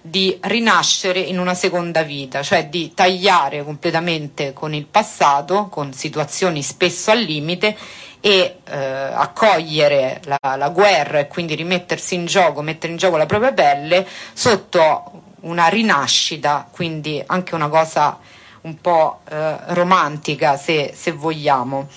[0.00, 6.62] di rinascere in una seconda vita, cioè di tagliare completamente con il passato, con situazioni
[6.62, 7.76] spesso al limite
[8.20, 13.26] e eh, accogliere la, la, guerra e quindi rimettersi in gioco, mettere in gioco la
[13.26, 18.18] propria pelle sotto una rinascita, quindi anche una cosa
[18.62, 21.88] un po' eh, romantica se, se vogliamo.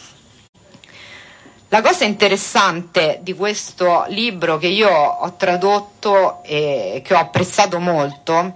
[1.69, 8.55] La cosa interessante di questo libro che io ho tradotto e che ho apprezzato molto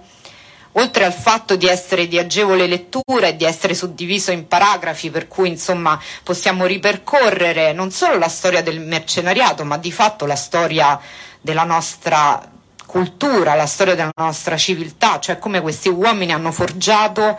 [0.78, 5.28] oltre al fatto di essere di agevole lettura e di essere suddiviso in paragrafi per
[5.28, 10.98] cui insomma possiamo ripercorrere non solo la storia del mercenariato ma di fatto la storia
[11.40, 12.54] della nostra
[12.86, 17.38] cultura, la storia della nostra civiltà, cioè come questi uomini hanno forgiato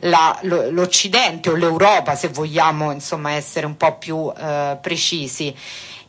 [0.00, 5.54] la, lo, l'Occidente o l'Europa, se vogliamo insomma, essere un po' più eh, precisi.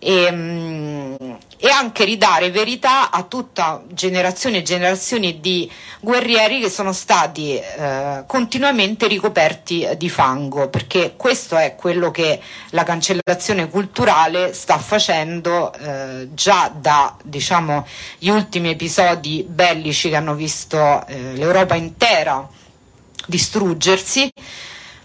[0.03, 1.15] E, mm,
[1.57, 8.23] e anche ridare verità a tutta generazioni e generazioni di guerrieri che sono stati eh,
[8.27, 12.39] continuamente ricoperti di fango, perché questo è quello che
[12.71, 17.87] la cancellazione culturale sta facendo eh, già da diciamo,
[18.17, 22.45] gli ultimi episodi bellici che hanno visto eh, l'Europa intera
[23.25, 24.29] distruggersi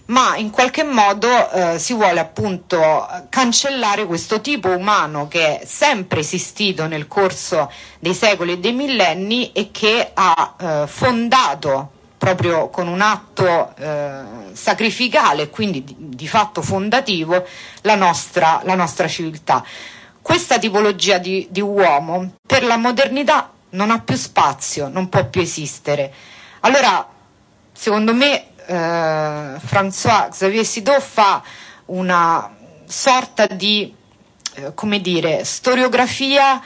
[0.09, 6.21] ma in qualche modo eh, si vuole appunto cancellare questo tipo umano che è sempre
[6.21, 12.89] esistito nel corso dei secoli e dei millenni e che ha eh, fondato proprio con
[12.89, 17.47] un atto eh, sacrificale quindi di, di, fatto fondativo
[17.83, 19.65] la nostra, la nostra civiltà.
[20.21, 25.41] Questa tipologia di, di uomo per la modernità non ha più spazio, non può più
[25.43, 26.13] esistere.
[26.61, 27.07] Allora,
[27.73, 31.43] secondo me eh, François Xavier Sido fa
[31.87, 32.55] una
[32.87, 33.95] sorta di,
[34.55, 36.61] eh, come dire, storiografia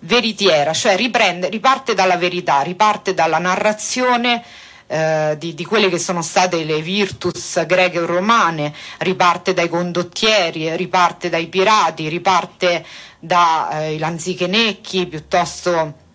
[0.00, 4.44] veritiera, cioè riprende, riparte dalla verità, riparte dalla narrazione
[4.86, 10.76] eh, di, di, quelle che sono state le virtus greche o romane, riparte dai condottieri,
[10.76, 12.84] riparte dai pirati, riparte
[13.18, 16.06] dai eh, lanzichenecchi piuttosto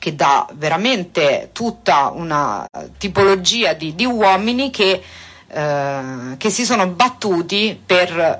[0.00, 5.02] che dà veramente tutta una tipologia di, di uomini che,
[5.46, 6.02] eh,
[6.38, 7.78] che, si sono battuti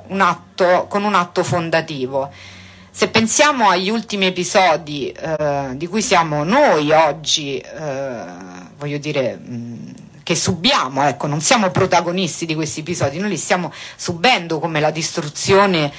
[0.07, 2.31] un atto, con un atto fondativo.
[2.91, 8.25] Se pensiamo agli ultimi episodi eh, di cui siamo noi oggi, eh,
[8.79, 9.93] voglio dire, mh,
[10.23, 14.91] che subiamo, ecco, non siamo protagonisti di questi episodi, noi li stiamo subendo come la
[14.91, 15.93] distruzione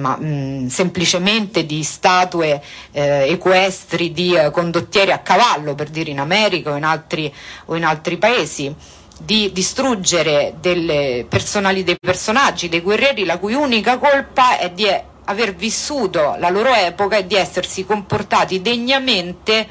[0.00, 6.10] ma mh, mm, semplicemente di statue eh, equestri di eh, condottieri a cavallo, per dire
[6.10, 7.32] in America o in altri,
[7.66, 8.74] o in altri paesi
[9.18, 14.88] di distruggere dei personaggi, dei guerrieri la cui unica colpa è di
[15.24, 19.68] aver vissuto la loro epoca e di essersi comportati degnamente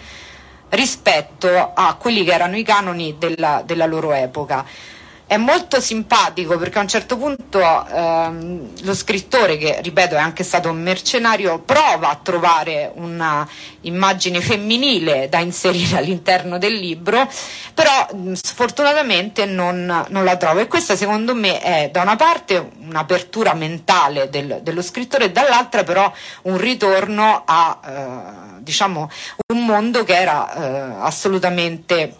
[0.70, 4.66] rispetto a quelli che erano i canoni della, della loro epoca
[5.32, 10.44] è molto simpatico perché a un certo punto ehm, lo scrittore, che ripeto è anche
[10.44, 17.30] stato un mercenario, prova a trovare un'immagine femminile da inserire all'interno del libro,
[17.74, 20.60] però sfortunatamente non, non, la trova.
[20.60, 25.86] E questa secondo me è da una parte un'apertura mentale del, dello scrittore e dall'altra
[25.86, 29.10] però un ritorno a eh, diciamo,
[29.54, 32.16] un mondo che era eh, assolutamente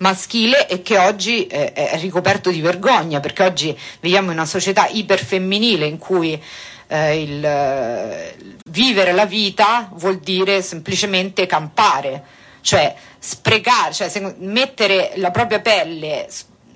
[0.00, 4.86] maschile e che oggi eh, è ricoperto di vergogna perché oggi viviamo in una società
[4.88, 6.40] iperfemminile in cui
[6.86, 8.36] eh, il, eh,
[8.70, 12.24] vivere la vita vuol dire semplicemente campare,
[12.62, 16.26] cioè sprecare, cioè mettere la propria pelle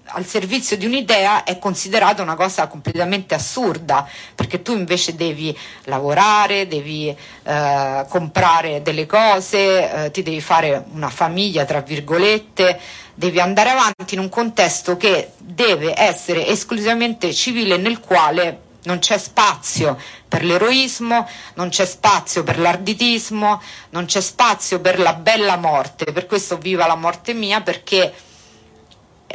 [0.07, 6.69] al servizio di un'idea è considerata una cosa completamente assurda, perché tu invece devi lavorare,
[6.69, 12.79] devi eh, comprare delle cose, eh, ti devi fare una famiglia, tra virgolette,
[13.15, 19.17] devi andare avanti in un contesto che deve essere esclusivamente civile nel quale non c'è
[19.19, 19.97] spazio
[20.29, 26.13] per l'eroismo, non c'è spazio per l'arditismo, non c'è spazio per la bella morte.
[26.13, 28.13] Per questo viva la morte mia, perché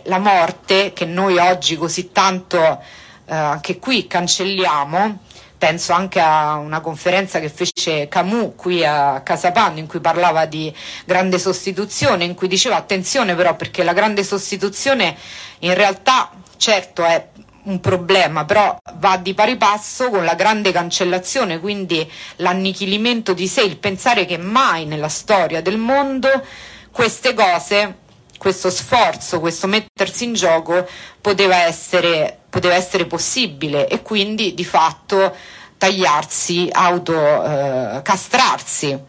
[0.04, 2.60] la morte che noi oggi così tanto
[3.26, 5.20] eh, anche qui cancelliamo,
[5.60, 10.74] penso anche a una conferenza che fece Camus qui a Casapando in cui parlava di
[11.06, 15.16] grande sostituzione, in cui diceva attenzione però perché la grande sostituzione
[15.60, 17.28] in realtà certo è
[17.64, 23.62] un problema, però va di pari passo con la grande cancellazione, quindi l'annichilimento di sé,
[23.62, 26.30] il pensare che mai nella storia del mondo
[26.92, 27.98] queste cose,
[28.40, 30.88] questo sforzo, questo mettersi in gioco
[31.22, 35.36] poteva essere poteva essere possibile e quindi di fatto
[35.78, 39.04] tagliarsi, autocastrarsi eh,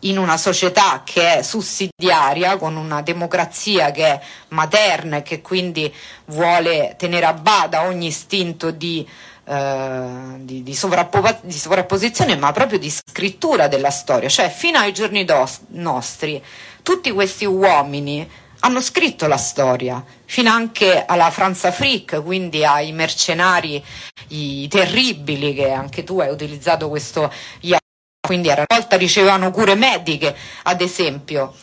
[0.00, 5.90] in una società che è sussidiaria, con una democrazia che è materna e che quindi
[6.26, 9.08] vuole tenere a bada ogni istinto di,
[9.46, 10.06] eh,
[10.40, 14.28] di, di, sovrappo- di, sovrapposizione, ma proprio di scrittura della storia.
[14.28, 16.44] Cioè, fino ai giorni dos- nostri,
[16.84, 23.82] tutti questi uomini hanno scritto la storia, fino anche alla Franza Frick, quindi ai mercenari
[24.28, 27.32] i terribili che anche tu hai utilizzato questo
[28.24, 31.54] quindi a volta ricevevano cure mediche, ad esempio.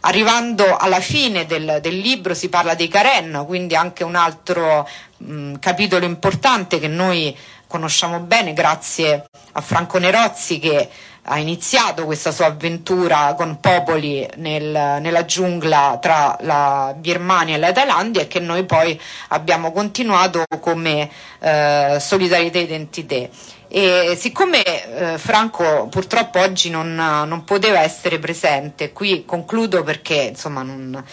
[0.00, 5.54] Arrivando alla fine del, del, libro si parla dei Karen, quindi anche un altro mh,
[5.54, 7.34] capitolo importante che noi
[7.66, 10.88] conosciamo bene grazie a Franco Nerozzi che
[11.28, 17.72] ha iniziato questa sua avventura con popoli nel, nella giungla tra la Birmania e la
[17.72, 18.98] Thailandia e che noi poi
[19.28, 21.10] abbiamo continuato come
[21.40, 23.28] eh, solidarietà identità.
[23.68, 30.62] E siccome eh, Franco purtroppo oggi non, non, poteva essere presente, qui concludo perché insomma
[30.62, 31.04] non,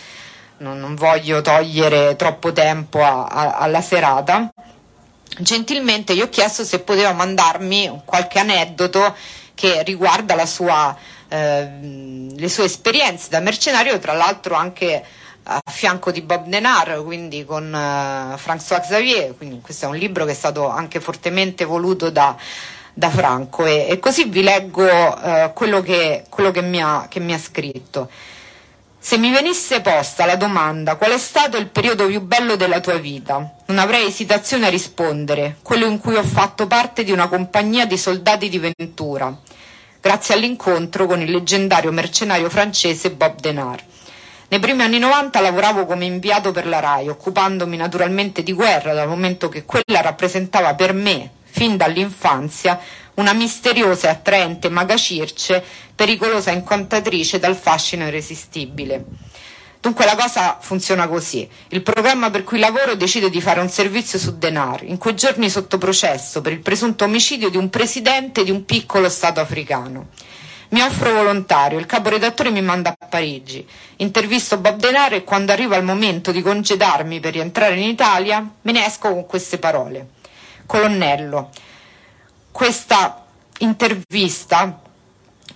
[0.58, 4.54] non, non voglio togliere troppo tempo a, a, alla serata,
[5.40, 9.16] gentilmente gli ho chiesto se poteva mandarmi qualche aneddoto
[9.56, 10.96] che riguarda sua,
[11.28, 11.70] eh,
[12.36, 15.04] le sue esperienze da mercenario, tra l'altro anche
[15.44, 20.26] a fianco di Bob Denard, quindi con uh, François Xavier, quindi questo è un libro
[20.26, 22.36] che è stato anche fortemente voluto da,
[22.94, 27.20] da Franco e, e, così vi leggo uh, quello, che, quello che, mi ha, che
[27.20, 28.10] mi ha scritto.
[29.06, 32.98] Se mi venisse posta la domanda qual è stato il periodo più bello della tua
[32.98, 37.86] vita, non avrei esitazione a rispondere, quello in cui ho fatto parte di una compagnia
[37.86, 39.38] di soldati di Ventura,
[40.00, 43.84] grazie all'incontro con il leggendario mercenario francese Bob Denard.
[44.48, 49.10] Nei primi anni 90 lavoravo come inviato per la RAI, occupandomi naturalmente di guerra, dal
[49.10, 52.80] momento che quella rappresentava per me, fin dall'infanzia,
[53.16, 55.64] una misteriosa e attraente maga circe,
[55.96, 59.06] pericolosa incantatrice dal fascino irresistibile.
[59.84, 61.48] Dunque la cosa funziona così.
[61.68, 65.50] Il programma per cui lavoro decide di fare un servizio su Denar, in quei giorni
[65.50, 70.08] sotto processo per il presunto omicidio di un presidente di un piccolo Stato africano.
[70.70, 73.68] Mi offro volontario, il caporedattore mi manda a Parigi.
[73.98, 78.72] Intervisto Bob Denaro e quando arriva il momento di congedarmi per rientrare in Italia, me
[78.72, 80.08] ne esco con queste parole.
[80.66, 81.50] Colonnello,
[82.54, 83.26] questa
[83.58, 84.80] intervista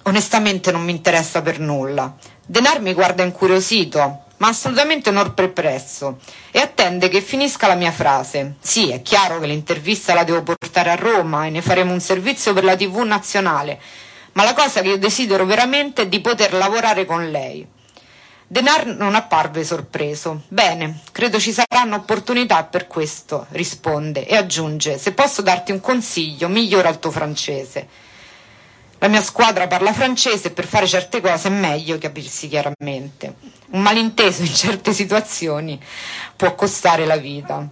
[0.02, 2.16] onestamente non mi interessa per nulla.
[2.43, 6.18] Denar mi guarda incuriosito, ma assolutamente non perplesso,
[6.50, 8.56] e attende che finisca la mia frase.
[8.60, 12.54] Sì, è chiaro che l'intervista la devo portare a Roma e ne faremo un servizio
[12.54, 13.80] per la TV nazionale,
[14.34, 17.66] ma la cosa che io desidero veramente è di poter lavorare con lei.
[18.50, 20.43] Denar non apparve sorpreso.
[20.48, 26.48] Bene, credo ci saranno opportunità per questo, risponde e aggiunge: Se posso darti un consiglio,
[26.48, 27.88] migliora il tuo francese.
[29.00, 33.36] La mia squadra parla francese e per fare certe cose è meglio capirsi chiaramente.
[33.72, 35.80] Un malinteso in certe situazioni
[36.38, 37.68] può costare la vita.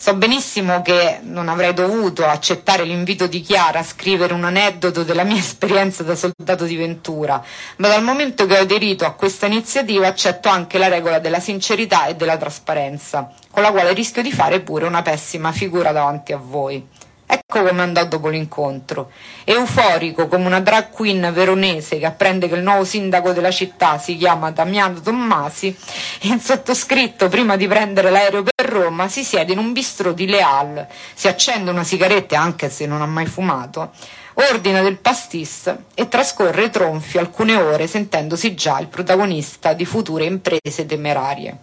[0.00, 5.24] So benissimo che non avrei dovuto accettare l'invito di Chiara a scrivere un aneddoto della
[5.24, 7.44] mia esperienza da soldato di Ventura,
[7.78, 12.06] ma dal momento che ho aderito a questa iniziativa accetto anche la regola della sincerità
[12.06, 16.38] e della trasparenza, con la quale rischio di fare pure una pessima figura davanti a
[16.38, 16.86] voi.
[17.30, 19.10] Ecco come andò dopo l'incontro.
[19.44, 24.16] Euforico come una drag queen veronese che apprende che il nuovo sindaco della città si
[24.16, 25.76] chiama Damiano Tommasi,
[26.22, 30.86] il sottoscritto, prima di prendere l'aereo per Roma, si siede in un bistrò di Leal,
[31.12, 33.90] si accende una sigaretta anche se non ha mai fumato,
[34.32, 40.86] ordina del pastis e trascorre tronfio alcune ore sentendosi già il protagonista di future imprese
[40.86, 41.58] temerarie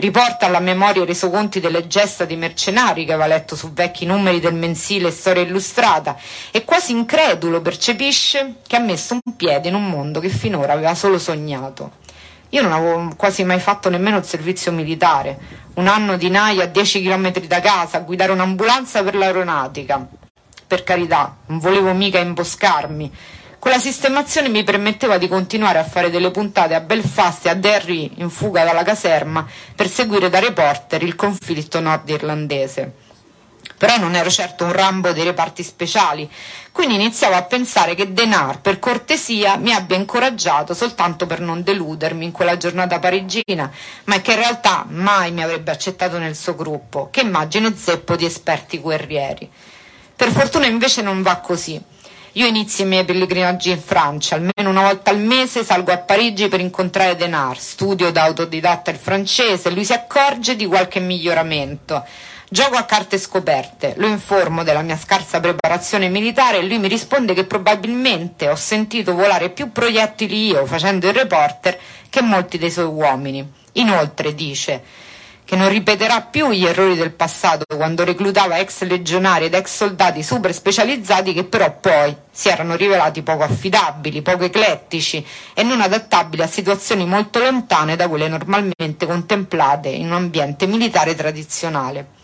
[0.00, 4.40] riporta alla memoria i resoconti delle gesta di mercenari che aveva letto su vecchi numeri
[4.40, 6.16] del mensile Storia Illustrata
[6.50, 10.94] e quasi incredulo percepisce che ha messo un piede in un mondo che finora aveva
[10.94, 11.98] solo sognato.
[12.50, 15.38] Io non avevo quasi mai fatto nemmeno il servizio militare,
[15.74, 20.04] un anno di naia a 10 km da casa, a guidare un'ambulanza per l'aeronautica.
[20.66, 23.12] Per carità, non volevo mica imboscarmi,
[23.60, 28.10] quella sistemazione mi permetteva di continuare a fare delle puntate a Belfast e a Derry
[28.16, 32.90] in fuga dalla caserma per seguire da reporter il conflitto nordirlandese.
[33.76, 36.28] Però non ero certo un rambo dei reparti speciali,
[36.72, 42.24] quindi iniziavo a pensare che Denar, per cortesia, mi abbia incoraggiato soltanto per non deludermi
[42.24, 43.70] in quella giornata parigina,
[44.04, 48.24] ma che in realtà mai mi avrebbe accettato nel suo gruppo, che immagino zeppo di
[48.24, 49.50] esperti guerrieri.
[50.16, 51.82] Per fortuna invece non va così.
[52.34, 56.46] Io inizio i miei pellegrinaggi in Francia, almeno una volta al mese salgo a Parigi
[56.46, 62.06] per incontrare Denard, studio da autodidatta il francese, lui si accorge di qualche miglioramento.
[62.48, 67.34] Gioco a carte scoperte, lo informo della mia scarsa preparazione militare e lui mi risponde
[67.34, 71.76] che probabilmente ho sentito volare più proiettili io facendo il reporter
[72.08, 73.44] che molti dei suoi uomini.
[73.72, 74.82] Inoltre dice
[75.50, 80.22] che non ripeterà più gli errori del passato quando reclutava ex legionari ed ex soldati
[80.22, 86.42] super specializzati che però poi si erano rivelati poco affidabili, poco eclettici e non adattabili
[86.42, 92.19] a situazioni molto lontane da quelle normalmente contemplate in un ambiente militare tradizionale.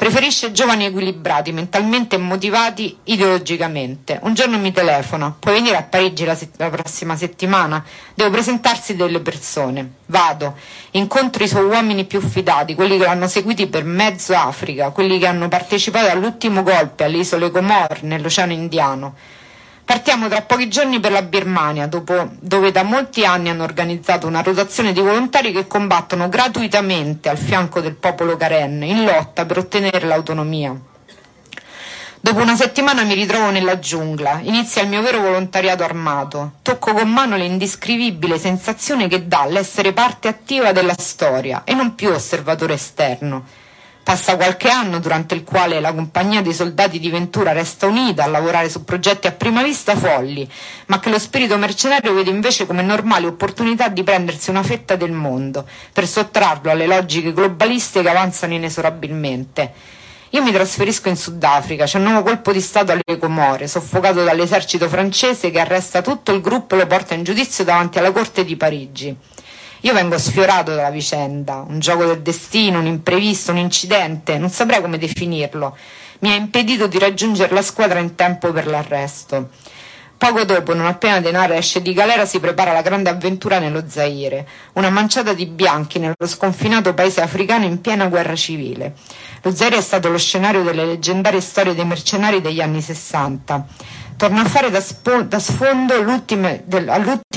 [0.00, 4.18] Preferisce giovani equilibrati, mentalmente motivati ideologicamente.
[4.22, 7.84] Un giorno mi telefona, puoi venire a Parigi la, set- la, prossima settimana?
[8.14, 9.96] Devo presentarsi delle persone.
[10.06, 10.56] Vado,
[10.92, 15.26] incontro i suoi uomini più fidati, quelli che l'hanno seguiti per mezzo Africa, quelli che
[15.26, 19.14] hanno partecipato all'ultimo golpe alle isole Comor nell'Oceano Indiano.
[19.90, 24.40] Partiamo tra pochi giorni per la Birmania, dopo, dove da molti anni hanno organizzato una
[24.40, 30.06] rotazione di volontari che combattono gratuitamente al fianco del popolo Karen in lotta per ottenere
[30.06, 30.72] l'autonomia.
[32.20, 36.52] Dopo una settimana mi ritrovo nella giungla, inizia il mio vero volontariato armato.
[36.62, 42.10] Tocco con mano l'indescrivibile sensazione che dà l'essere parte attiva della storia e non più
[42.10, 43.44] osservatore esterno.
[44.02, 48.28] Passa qualche anno durante il quale la compagnia dei soldati di Ventura resta unita a
[48.28, 50.50] lavorare su progetti a prima vista folli,
[50.86, 55.12] ma che lo spirito mercenario vede invece come normale opportunità di prendersi una fetta del
[55.12, 59.72] mondo, per sottrarlo alle logiche globaliste che avanzano inesorabilmente.
[60.30, 64.88] Io mi trasferisco in Sudafrica, c'è un nuovo colpo di Stato alle Comore, soffocato dall'esercito
[64.88, 68.56] francese che arresta tutto il gruppo e lo porta in giudizio davanti alla Corte di
[68.56, 69.16] Parigi.
[69.82, 74.82] Io vengo sfiorato dalla vicenda, un gioco del destino, un imprevisto, un incidente, non saprei
[74.82, 75.76] come definirlo.
[76.18, 79.48] Mi ha impedito di raggiungere la squadra in tempo per l'arresto.
[80.18, 84.46] Poco dopo, non appena Denaro esce di galera, si prepara la grande avventura nello Zaire,
[84.74, 88.96] una manciata di bianchi nello sconfinato paese africano in piena guerra civile.
[89.40, 93.64] Lo Zaire è stato lo scenario delle leggendarie storie dei mercenari degli anni Sessanta.
[94.18, 96.50] Torna a fare da, spo- da sfondo all'ultima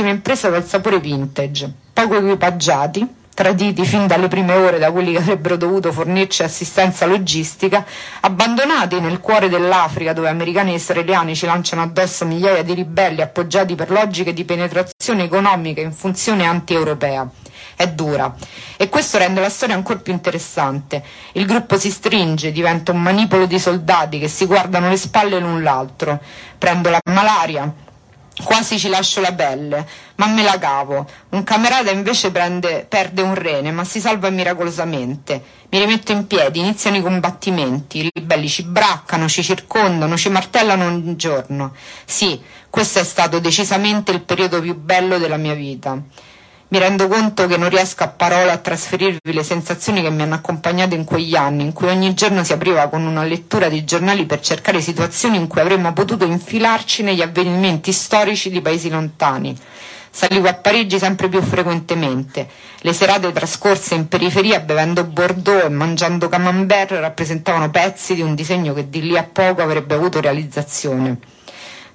[0.10, 5.58] impresa dal sapore vintage, poco equipaggiati, traditi fin dalle prime ore da quelli che avrebbero
[5.58, 7.86] dovuto fornirci assistenza logistica,
[8.22, 13.76] abbandonati nel cuore dell'Africa dove americani e israeliani ci lanciano addosso migliaia di ribelli appoggiati
[13.76, 17.30] per logiche di penetrazione economica in funzione anti-europea.
[17.76, 18.36] È dura
[18.78, 21.04] e questo rende la storia ancora più interessante.
[21.34, 25.64] Il gruppo si stringe, diventa un manipolo di soldati che si guardano le spalle l'un
[25.64, 26.20] l'altro.
[26.58, 27.72] Prendo la malaria,
[28.42, 31.08] Quasi ci lascio la pelle, ma me la cavo.
[31.30, 35.44] Un camerata invece prende, perde un rene, ma si salva miracolosamente.
[35.70, 38.00] Mi rimetto in piedi, iniziano i combattimenti.
[38.00, 41.74] I ribelli ci braccano, ci circondano, ci martellano ogni giorno.
[42.06, 46.02] Sì, questo è stato decisamente il periodo più bello della mia vita.
[46.74, 50.34] Mi rendo conto che non riesco a parole a trasferirvi le sensazioni che mi hanno
[50.34, 54.26] accompagnato in quegli anni, in cui ogni giorno si apriva con una lettura di giornali
[54.26, 59.56] per cercare situazioni in cui avremmo potuto infilarci negli avvenimenti storici di paesi lontani.
[60.10, 62.50] Salivo a Parigi sempre più frequentemente.
[62.80, 68.74] Le serate trascorse in periferia bevendo Bordeaux e mangiando camembert rappresentavano pezzi di un disegno
[68.74, 71.20] che di lì a poco avrebbe avuto realizzazione.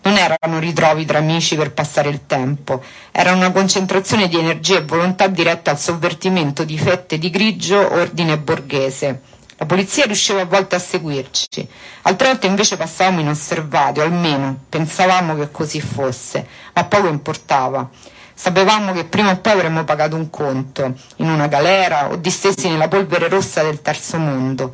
[0.09, 2.83] Non erano ritrovi tra amici per passare il tempo,
[3.13, 8.39] era una concentrazione di energia e volontà diretta al sovvertimento di fette di grigio ordine
[8.39, 9.21] borghese.
[9.59, 11.69] La polizia riusciva a volte a seguirci,
[12.03, 17.87] altre volte invece passavamo inosservati, o almeno pensavamo che così fosse, ma poco importava.
[18.33, 22.89] Sapevamo che prima o poi avremmo pagato un conto, in una galera o distesi nella
[22.89, 24.73] polvere rossa del terzo mondo.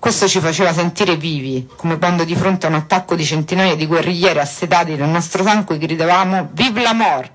[0.00, 3.86] Questo ci faceva sentire vivi, come quando di fronte a un attacco di centinaia di
[3.86, 7.30] guerriglieri assetati nel nostro sangue gridavamo Vive la mort!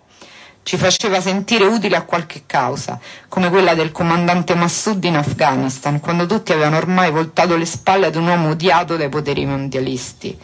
[0.63, 2.99] Ci faceva sentire utili a qualche causa,
[3.29, 8.15] come quella del comandante Massoud in Afghanistan, quando tutti avevano ormai voltato le spalle ad
[8.15, 10.35] un uomo odiato dai poteri mondialisti.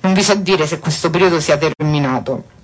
[0.00, 2.57] Non vi so dire se questo periodo sia terminato.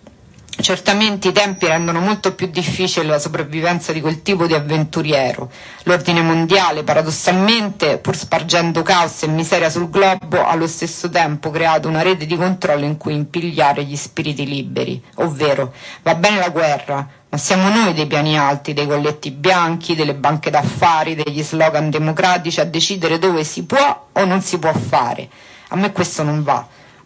[0.57, 5.51] Certamente i tempi rendono molto più difficile la sopravvivenza di quel tipo di avventuriero.
[5.83, 11.89] L'ordine mondiale, paradossalmente, pur spargendo caos e miseria sul globo, ha allo stesso tempo creato
[11.89, 15.03] una rete di controllo in cui impigliare gli spiriti liberi.
[15.17, 20.15] Ovvero, va bene la guerra, ma siamo noi dei piani alti, dei colletti bianchi, delle
[20.15, 25.29] banche d'affari, degli slogan democratici a decidere dove si può o non si può fare.
[25.69, 26.65] A me questo non va.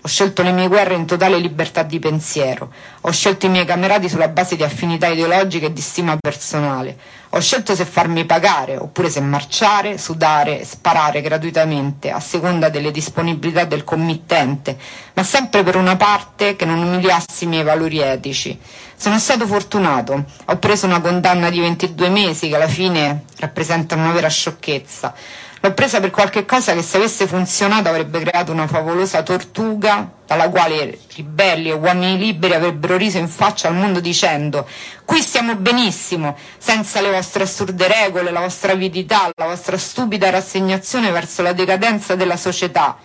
[0.08, 2.72] Ho scelto le mie guerre in totale libertà di pensiero.
[3.02, 6.96] Ho scelto i miei camerati sulla base di affinità ideologiche e di stima personale.
[7.32, 13.66] Ho scelto se farmi pagare oppure se marciare, sudare, sparare gratuitamente a seconda delle disponibilità
[13.66, 14.78] del committente,
[15.12, 18.58] ma sempre per una parte che non umiliassi i miei valori etici.
[18.96, 20.24] Sono stato fortunato.
[20.46, 25.12] Ho preso una condanna di 22 mesi che alla fine rappresenta una vera sciocchezza.
[25.60, 30.48] L'ho presa per qualche cosa che se avesse funzionato avrebbe creato una favolosa tortuga dalla
[30.48, 34.66] quale ribelli e uomini liberi avrebbero riso in faccia al mondo dicendo
[35.04, 41.10] qui stiamo benissimo, senza le vostre assurde regole, la vostra avidità, la vostra stupida rassegnazione
[41.10, 42.96] verso la decadenza della società.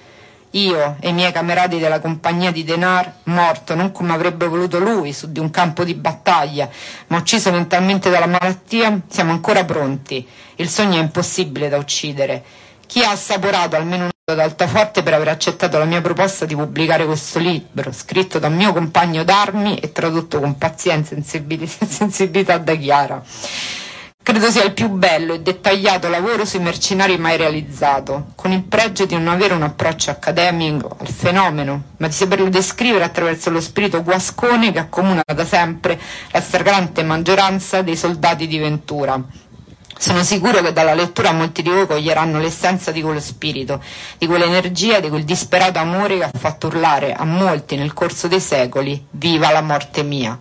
[0.56, 5.12] Io e i miei camerati della compagnia di Denar, morto non come avrebbe voluto lui
[5.12, 6.70] su di un campo di battaglia,
[7.08, 10.28] ma ucciso mentalmente dalla malattia, siamo ancora pronti.
[10.56, 12.44] Il sogno è impossibile da uccidere.
[12.86, 17.06] Chi ha assaporato almeno un ad altaforte per aver accettato la mia proposta di pubblicare
[17.06, 21.22] questo libro, scritto da un mio compagno d'armi e tradotto con pazienza e
[21.88, 23.22] sensibilità da Chiara.
[24.24, 29.06] Credo sia il più bello e dettagliato lavoro sui mercenari mai realizzato, con il pregio
[29.06, 34.02] di non avere un approccio accademico al fenomeno, ma di saperlo descrivere attraverso lo spirito
[34.02, 36.00] guascone che accomuna da sempre
[36.32, 39.22] la stragrande maggioranza dei soldati di Ventura.
[39.98, 43.84] Sono sicuro che dalla lettura molti di voi coglieranno l'essenza di quello spirito,
[44.18, 48.40] di quell'energia, di quel disperato amore che ha fatto urlare a molti nel corso dei
[48.40, 50.40] secoli Viva la morte mia!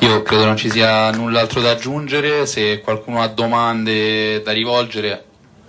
[0.00, 5.24] Io credo non ci sia null'altro da aggiungere, se qualcuno ha domande da rivolgere,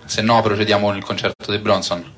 [0.06, 2.14] se no procediamo con il concerto di Bronson.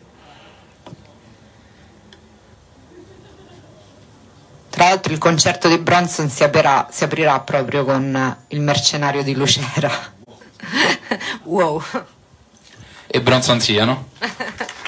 [4.71, 9.35] Tra l'altro il concerto di Bronson si aprirà, si aprirà proprio con il mercenario di
[9.35, 9.91] Lucera.
[11.43, 11.83] wow.
[13.09, 14.09] E Bronson sia, no?